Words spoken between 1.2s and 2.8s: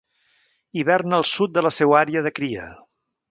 sud de la seua àrea de cria.